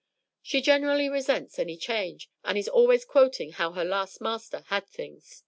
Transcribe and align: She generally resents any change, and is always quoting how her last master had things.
She 0.41 0.63
generally 0.63 1.09
resents 1.09 1.59
any 1.59 1.77
change, 1.77 2.27
and 2.43 2.57
is 2.57 2.67
always 2.67 3.05
quoting 3.05 3.51
how 3.51 3.73
her 3.73 3.85
last 3.85 4.19
master 4.19 4.61
had 4.69 4.87
things. 4.87 5.39